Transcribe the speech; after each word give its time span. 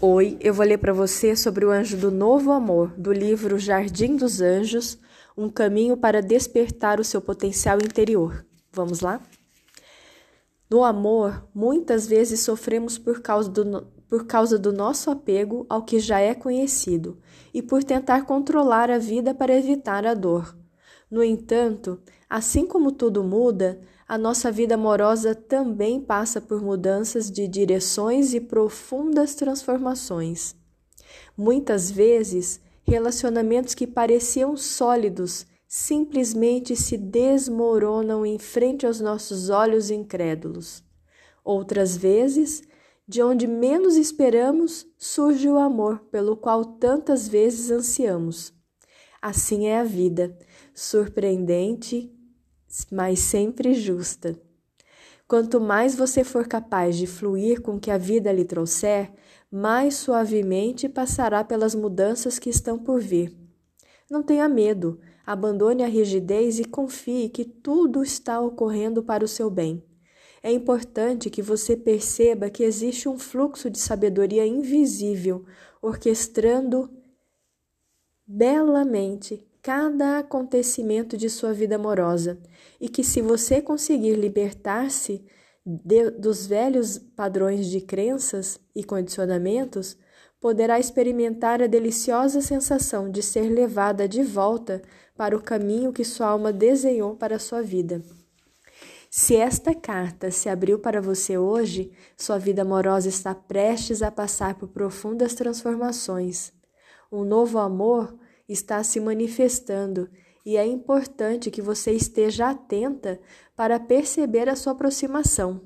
Oi, 0.00 0.36
eu 0.40 0.54
vou 0.54 0.64
ler 0.64 0.78
para 0.78 0.92
você 0.92 1.34
sobre 1.34 1.64
o 1.64 1.72
anjo 1.72 1.96
do 1.96 2.08
novo 2.08 2.52
amor, 2.52 2.94
do 2.96 3.12
livro 3.12 3.58
Jardim 3.58 4.14
dos 4.14 4.40
Anjos, 4.40 4.96
um 5.36 5.48
caminho 5.50 5.96
para 5.96 6.22
despertar 6.22 7.00
o 7.00 7.04
seu 7.04 7.20
potencial 7.20 7.78
interior. 7.78 8.46
Vamos 8.72 9.00
lá? 9.00 9.20
No 10.70 10.84
amor, 10.84 11.48
muitas 11.52 12.06
vezes 12.06 12.38
sofremos 12.38 12.96
por 12.96 13.20
causa 13.20 13.50
do, 13.50 13.88
por 14.08 14.24
causa 14.24 14.56
do 14.56 14.72
nosso 14.72 15.10
apego 15.10 15.66
ao 15.68 15.82
que 15.82 15.98
já 15.98 16.20
é 16.20 16.32
conhecido 16.32 17.18
e 17.52 17.60
por 17.60 17.82
tentar 17.82 18.24
controlar 18.24 18.92
a 18.92 18.98
vida 18.98 19.34
para 19.34 19.58
evitar 19.58 20.06
a 20.06 20.14
dor. 20.14 20.56
No 21.10 21.24
entanto, 21.24 22.00
assim 22.30 22.64
como 22.64 22.92
tudo 22.92 23.24
muda, 23.24 23.80
a 24.08 24.16
nossa 24.16 24.50
vida 24.50 24.74
amorosa 24.74 25.34
também 25.34 26.00
passa 26.00 26.40
por 26.40 26.62
mudanças 26.62 27.30
de 27.30 27.46
direções 27.46 28.32
e 28.32 28.40
profundas 28.40 29.34
transformações. 29.34 30.56
Muitas 31.36 31.90
vezes, 31.90 32.58
relacionamentos 32.84 33.74
que 33.74 33.86
pareciam 33.86 34.56
sólidos 34.56 35.46
simplesmente 35.66 36.74
se 36.74 36.96
desmoronam 36.96 38.24
em 38.24 38.38
frente 38.38 38.86
aos 38.86 38.98
nossos 38.98 39.50
olhos 39.50 39.90
incrédulos. 39.90 40.82
Outras 41.44 41.94
vezes, 41.94 42.62
de 43.06 43.22
onde 43.22 43.46
menos 43.46 43.94
esperamos, 43.94 44.86
surge 44.96 45.50
o 45.50 45.58
amor 45.58 45.98
pelo 46.10 46.34
qual 46.34 46.64
tantas 46.64 47.28
vezes 47.28 47.70
ansiamos. 47.70 48.54
Assim 49.20 49.66
é 49.66 49.80
a 49.80 49.84
vida, 49.84 50.34
surpreendente 50.72 52.17
mas 52.90 53.20
sempre 53.20 53.74
justa. 53.74 54.38
Quanto 55.26 55.60
mais 55.60 55.94
você 55.94 56.24
for 56.24 56.46
capaz 56.46 56.96
de 56.96 57.06
fluir 57.06 57.60
com 57.60 57.76
o 57.76 57.80
que 57.80 57.90
a 57.90 57.98
vida 57.98 58.32
lhe 58.32 58.44
trouxer, 58.44 59.12
mais 59.50 59.94
suavemente 59.94 60.88
passará 60.88 61.44
pelas 61.44 61.74
mudanças 61.74 62.38
que 62.38 62.50
estão 62.50 62.78
por 62.78 63.00
vir. 63.00 63.36
Não 64.10 64.22
tenha 64.22 64.48
medo, 64.48 65.00
abandone 65.26 65.82
a 65.82 65.86
rigidez 65.86 66.58
e 66.58 66.64
confie 66.64 67.28
que 67.28 67.44
tudo 67.44 68.02
está 68.02 68.40
ocorrendo 68.40 69.02
para 69.02 69.24
o 69.24 69.28
seu 69.28 69.50
bem. 69.50 69.82
É 70.42 70.52
importante 70.52 71.28
que 71.28 71.42
você 71.42 71.76
perceba 71.76 72.48
que 72.48 72.62
existe 72.62 73.08
um 73.08 73.18
fluxo 73.18 73.68
de 73.68 73.78
sabedoria 73.78 74.46
invisível 74.46 75.44
orquestrando 75.82 76.90
belamente 78.26 79.47
cada 79.68 80.20
acontecimento 80.20 81.14
de 81.14 81.28
sua 81.28 81.52
vida 81.52 81.76
amorosa 81.76 82.40
e 82.80 82.88
que, 82.88 83.04
se 83.04 83.20
você 83.20 83.60
conseguir 83.60 84.14
libertar-se 84.14 85.22
dos 86.18 86.46
velhos 86.46 86.96
padrões 86.96 87.66
de 87.66 87.82
crenças 87.82 88.58
e 88.74 88.82
condicionamentos, 88.82 89.94
poderá 90.40 90.80
experimentar 90.80 91.60
a 91.60 91.66
deliciosa 91.66 92.40
sensação 92.40 93.10
de 93.10 93.22
ser 93.22 93.50
levada 93.50 94.08
de 94.08 94.22
volta 94.22 94.80
para 95.14 95.36
o 95.36 95.42
caminho 95.42 95.92
que 95.92 96.02
sua 96.02 96.28
alma 96.28 96.50
desenhou 96.50 97.14
para 97.14 97.36
a 97.36 97.38
sua 97.38 97.60
vida. 97.60 98.02
Se 99.10 99.36
esta 99.36 99.74
carta 99.74 100.30
se 100.30 100.48
abriu 100.48 100.78
para 100.78 101.02
você 101.02 101.36
hoje, 101.36 101.92
sua 102.16 102.38
vida 102.38 102.62
amorosa 102.62 103.10
está 103.10 103.34
prestes 103.34 104.00
a 104.00 104.10
passar 104.10 104.54
por 104.54 104.68
profundas 104.68 105.34
transformações. 105.34 106.54
Um 107.12 107.22
novo 107.22 107.58
amor 107.58 108.18
está 108.48 108.82
se 108.82 108.98
manifestando 108.98 110.08
e 110.48 110.56
é 110.56 110.64
importante 110.64 111.50
que 111.50 111.60
você 111.60 111.92
esteja 111.92 112.48
atenta 112.48 113.20
para 113.54 113.78
perceber 113.78 114.48
a 114.48 114.56
sua 114.56 114.72
aproximação. 114.72 115.60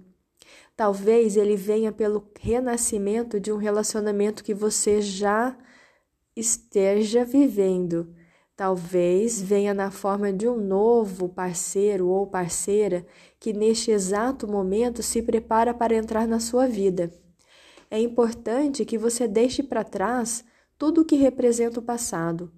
Talvez 0.77 1.37
ele 1.37 1.55
venha 1.55 1.93
pelo 1.93 2.29
renascimento 2.41 3.39
de 3.39 3.53
um 3.53 3.57
relacionamento 3.59 4.43
que 4.43 4.53
você 4.53 5.01
já 5.01 5.57
esteja 6.35 7.25
vivendo. 7.25 8.13
Talvez 8.57 9.41
venha 9.41 9.73
na 9.73 9.93
forma 9.93 10.33
de 10.33 10.49
um 10.49 10.57
novo 10.57 11.29
parceiro 11.29 12.09
ou 12.09 12.27
parceira 12.27 13.07
que 13.39 13.53
neste 13.53 13.93
exato 13.93 14.49
momento 14.49 15.01
se 15.01 15.23
prepara 15.23 15.73
para 15.73 15.95
entrar 15.95 16.27
na 16.27 16.41
sua 16.41 16.67
vida. 16.67 17.13
É 17.89 18.01
importante 18.01 18.85
que 18.85 18.99
você 18.99 19.29
deixe 19.29 19.63
para 19.63 19.85
trás 19.85 20.45
tudo 20.77 21.03
o 21.03 21.05
que 21.05 21.15
representa 21.15 21.79
o 21.79 21.83
passado 21.83 22.51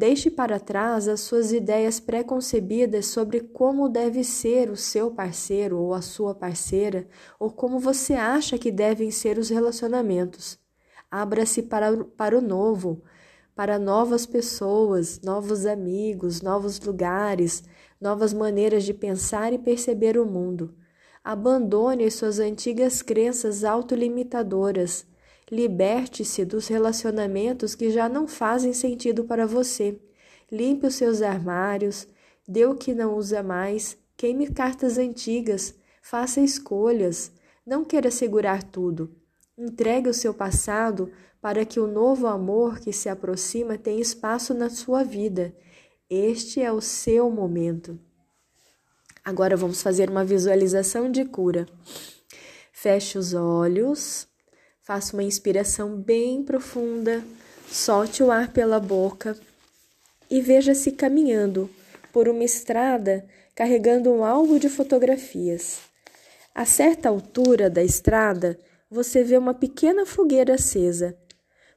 Deixe 0.00 0.30
para 0.30 0.58
trás 0.58 1.06
as 1.06 1.20
suas 1.20 1.52
ideias 1.52 2.00
preconcebidas 2.00 3.04
sobre 3.04 3.40
como 3.40 3.86
deve 3.86 4.24
ser 4.24 4.70
o 4.70 4.74
seu 4.74 5.10
parceiro 5.10 5.76
ou 5.78 5.92
a 5.92 6.00
sua 6.00 6.34
parceira, 6.34 7.06
ou 7.38 7.50
como 7.50 7.78
você 7.78 8.14
acha 8.14 8.56
que 8.56 8.72
devem 8.72 9.10
ser 9.10 9.36
os 9.36 9.50
relacionamentos. 9.50 10.58
Abra-se 11.10 11.64
para, 11.64 12.02
para 12.16 12.38
o 12.38 12.40
novo, 12.40 13.02
para 13.54 13.78
novas 13.78 14.24
pessoas, 14.24 15.20
novos 15.20 15.66
amigos, 15.66 16.40
novos 16.40 16.80
lugares, 16.80 17.62
novas 18.00 18.32
maneiras 18.32 18.84
de 18.84 18.94
pensar 18.94 19.52
e 19.52 19.58
perceber 19.58 20.16
o 20.16 20.24
mundo. 20.24 20.74
Abandone 21.22 22.04
as 22.04 22.14
suas 22.14 22.38
antigas 22.38 23.02
crenças 23.02 23.64
autolimitadoras 23.64 25.09
Liberte-se 25.50 26.44
dos 26.44 26.68
relacionamentos 26.68 27.74
que 27.74 27.90
já 27.90 28.08
não 28.08 28.28
fazem 28.28 28.72
sentido 28.72 29.24
para 29.24 29.46
você. 29.46 29.98
Limpe 30.50 30.86
os 30.86 30.94
seus 30.94 31.22
armários, 31.22 32.06
dê 32.46 32.66
o 32.66 32.74
que 32.74 32.94
não 32.94 33.16
usa 33.16 33.42
mais, 33.42 33.98
queime 34.16 34.48
cartas 34.48 34.98
antigas, 34.98 35.74
faça 36.00 36.40
escolhas. 36.40 37.32
Não 37.66 37.84
queira 37.84 38.10
segurar 38.10 38.62
tudo. 38.62 39.14
Entregue 39.58 40.08
o 40.08 40.14
seu 40.14 40.32
passado 40.32 41.10
para 41.40 41.64
que 41.64 41.80
o 41.80 41.86
novo 41.86 42.26
amor 42.26 42.78
que 42.78 42.92
se 42.92 43.08
aproxima 43.08 43.76
tenha 43.76 44.00
espaço 44.00 44.54
na 44.54 44.70
sua 44.70 45.02
vida. 45.02 45.54
Este 46.08 46.60
é 46.60 46.72
o 46.72 46.80
seu 46.80 47.30
momento. 47.30 47.98
Agora 49.24 49.56
vamos 49.56 49.82
fazer 49.82 50.10
uma 50.10 50.24
visualização 50.24 51.10
de 51.10 51.24
cura. 51.24 51.66
Feche 52.72 53.18
os 53.18 53.34
olhos. 53.34 54.29
Faça 54.90 55.14
uma 55.14 55.22
inspiração 55.22 55.94
bem 55.94 56.42
profunda, 56.42 57.22
solte 57.70 58.24
o 58.24 58.30
ar 58.32 58.52
pela 58.52 58.80
boca 58.80 59.38
e 60.28 60.40
veja-se 60.40 60.90
caminhando 60.90 61.70
por 62.12 62.28
uma 62.28 62.42
estrada 62.42 63.24
carregando 63.54 64.10
um 64.10 64.24
álbum 64.24 64.58
de 64.58 64.68
fotografias. 64.68 65.78
A 66.52 66.64
certa 66.64 67.08
altura 67.08 67.70
da 67.70 67.84
estrada, 67.84 68.58
você 68.90 69.22
vê 69.22 69.38
uma 69.38 69.54
pequena 69.54 70.04
fogueira 70.04 70.56
acesa. 70.56 71.16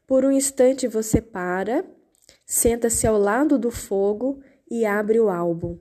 Por 0.07 0.25
um 0.25 0.31
instante 0.31 0.87
você 0.87 1.21
para, 1.21 1.85
senta-se 2.47 3.05
ao 3.05 3.19
lado 3.19 3.59
do 3.59 3.69
fogo 3.69 4.41
e 4.67 4.87
abre 4.87 5.19
o 5.19 5.29
álbum. 5.29 5.77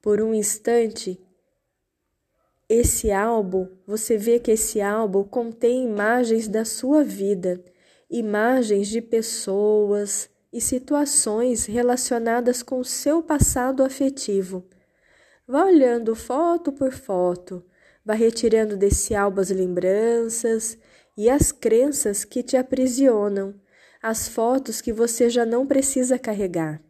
Por 0.00 0.22
um 0.22 0.32
instante, 0.32 1.20
esse 2.72 3.10
álbum, 3.10 3.66
você 3.84 4.16
vê 4.16 4.38
que 4.38 4.52
esse 4.52 4.80
álbum 4.80 5.24
contém 5.24 5.86
imagens 5.86 6.46
da 6.46 6.64
sua 6.64 7.02
vida, 7.02 7.60
imagens 8.08 8.86
de 8.86 9.02
pessoas 9.02 10.30
e 10.52 10.60
situações 10.60 11.66
relacionadas 11.66 12.62
com 12.62 12.78
o 12.78 12.84
seu 12.84 13.24
passado 13.24 13.82
afetivo. 13.82 14.64
Vá 15.48 15.64
olhando 15.64 16.14
foto 16.14 16.70
por 16.70 16.92
foto, 16.92 17.64
vá 18.04 18.14
retirando 18.14 18.76
desse 18.76 19.16
álbum 19.16 19.40
as 19.40 19.50
lembranças 19.50 20.78
e 21.16 21.28
as 21.28 21.50
crenças 21.50 22.24
que 22.24 22.40
te 22.40 22.56
aprisionam, 22.56 23.52
as 24.00 24.28
fotos 24.28 24.80
que 24.80 24.92
você 24.92 25.28
já 25.28 25.44
não 25.44 25.66
precisa 25.66 26.20
carregar. 26.20 26.80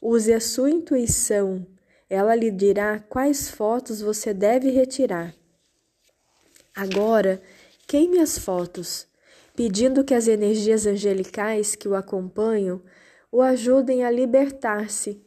Use 0.00 0.32
a 0.32 0.38
sua 0.38 0.70
intuição 0.70 1.66
ela 2.08 2.34
lhe 2.34 2.50
dirá 2.50 3.00
quais 3.00 3.48
fotos 3.48 4.00
você 4.00 4.32
deve 4.32 4.70
retirar. 4.70 5.34
Agora, 6.74 7.42
queime 7.86 8.18
as 8.18 8.38
fotos, 8.38 9.06
pedindo 9.54 10.04
que 10.04 10.14
as 10.14 10.28
energias 10.28 10.86
angelicais 10.86 11.74
que 11.74 11.88
o 11.88 11.94
acompanham 11.94 12.82
o 13.32 13.42
ajudem 13.42 14.04
a 14.04 14.10
libertar-se, 14.10 15.22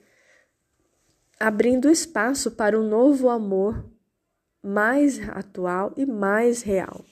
abrindo 1.39 1.89
espaço 1.89 2.51
para 2.51 2.79
um 2.79 2.87
novo 2.87 3.29
amor 3.29 3.85
mais 4.61 5.19
atual 5.29 5.93
e 5.95 6.05
mais 6.05 6.61
real. 6.61 7.03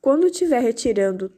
Quando 0.00 0.30
tiver 0.30 0.60
retirando 0.60 1.32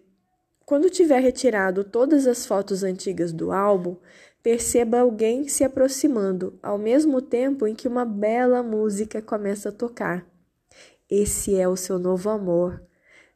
quando 0.64 0.88
tiver 0.88 1.18
retirado 1.18 1.84
todas 1.84 2.26
as 2.26 2.46
fotos 2.46 2.82
antigas 2.84 3.32
do 3.32 3.52
álbum, 3.52 3.96
perceba 4.42 5.00
alguém 5.00 5.46
se 5.46 5.62
aproximando, 5.62 6.58
ao 6.62 6.76
mesmo 6.76 7.22
tempo 7.22 7.66
em 7.66 7.74
que 7.74 7.86
uma 7.86 8.04
bela 8.04 8.62
música 8.62 9.22
começa 9.22 9.68
a 9.68 9.72
tocar. 9.72 10.26
Esse 11.08 11.56
é 11.56 11.68
o 11.68 11.76
seu 11.76 11.98
novo 11.98 12.30
amor. 12.30 12.82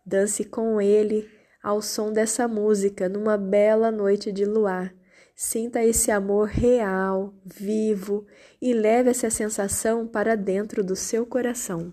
Dance 0.05 0.45
com 0.45 0.81
ele 0.81 1.29
ao 1.63 1.83
som 1.83 2.13
dessa 2.13 2.49
música 2.49 3.09
numa 3.09 3.37
bela 3.37 3.91
noite 3.91 4.33
de 4.33 4.45
luar. 4.45 4.95
Sinta 5.35 5.85
esse 5.85 6.11
amor 6.11 6.49
real, 6.49 7.35
vivo 7.45 8.27
e 8.61 8.73
leve 8.73 9.11
essa 9.11 9.29
sensação 9.29 10.07
para 10.07 10.35
dentro 10.35 10.83
do 10.83 10.97
seu 10.97 11.27
coração. 11.27 11.93